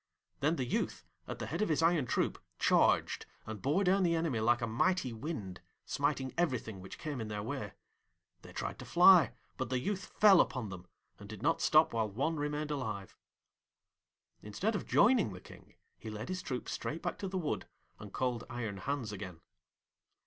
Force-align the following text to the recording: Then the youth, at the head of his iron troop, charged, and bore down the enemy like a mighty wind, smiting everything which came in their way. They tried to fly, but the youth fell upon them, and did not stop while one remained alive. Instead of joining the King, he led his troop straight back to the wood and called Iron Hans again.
Then 0.39 0.55
the 0.55 0.65
youth, 0.65 1.05
at 1.27 1.37
the 1.37 1.45
head 1.45 1.61
of 1.61 1.69
his 1.69 1.83
iron 1.83 2.07
troop, 2.07 2.41
charged, 2.57 3.27
and 3.45 3.61
bore 3.61 3.83
down 3.83 4.01
the 4.01 4.15
enemy 4.15 4.39
like 4.39 4.59
a 4.63 4.65
mighty 4.65 5.13
wind, 5.13 5.61
smiting 5.85 6.33
everything 6.39 6.79
which 6.79 6.97
came 6.97 7.21
in 7.21 7.27
their 7.27 7.43
way. 7.43 7.73
They 8.41 8.51
tried 8.51 8.79
to 8.79 8.85
fly, 8.85 9.31
but 9.57 9.69
the 9.69 9.77
youth 9.77 10.05
fell 10.07 10.41
upon 10.41 10.69
them, 10.69 10.87
and 11.19 11.29
did 11.29 11.43
not 11.43 11.61
stop 11.61 11.93
while 11.93 12.09
one 12.09 12.37
remained 12.37 12.71
alive. 12.71 13.15
Instead 14.41 14.73
of 14.75 14.87
joining 14.87 15.33
the 15.33 15.39
King, 15.39 15.75
he 15.99 16.09
led 16.09 16.29
his 16.29 16.41
troop 16.41 16.67
straight 16.67 17.03
back 17.03 17.19
to 17.19 17.27
the 17.27 17.37
wood 17.37 17.67
and 17.99 18.11
called 18.11 18.43
Iron 18.49 18.77
Hans 18.77 19.11
again. 19.11 19.41